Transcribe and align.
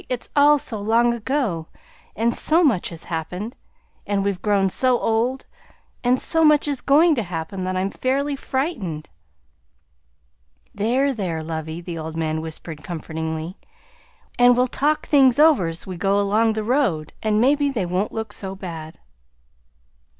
It's 0.09 0.29
all 0.35 0.57
so 0.57 0.81
long 0.81 1.13
ago, 1.13 1.67
and 2.15 2.33
so 2.33 2.63
much 2.63 2.89
has 2.89 3.03
happened, 3.03 3.55
and 4.07 4.23
we've 4.23 4.41
grown 4.41 4.71
so 4.71 4.97
old, 4.99 5.45
and 6.03 6.19
so 6.19 6.43
much 6.43 6.67
is 6.67 6.81
going 6.81 7.13
to 7.13 7.21
happen 7.21 7.65
that 7.65 7.77
I'm 7.77 7.91
fairly 7.91 8.35
frightened." 8.35 9.11
"There, 10.73 11.13
there, 11.13 11.43
lovey," 11.43 11.81
the 11.81 11.99
old 11.99 12.17
man 12.17 12.41
whispered 12.41 12.83
comfortingly, 12.83 13.43
"we'll 13.43 13.43
be 13.47 13.55
all 13.59 13.59
alone 13.59 13.69
on 13.69 14.07
the 14.07 14.23
stage, 14.23 14.35
and 14.39 14.57
we'll 14.57 14.67
talk 14.95 15.05
things 15.05 15.37
over 15.37 15.71
's 15.71 15.85
we 15.85 15.97
go 15.97 16.19
along 16.19 16.53
the 16.53 16.63
road 16.63 17.13
an' 17.21 17.39
mebbe 17.39 17.71
they 17.75 17.85
won't 17.85 18.11
look 18.11 18.33
so 18.33 18.55
bad." 18.55 18.97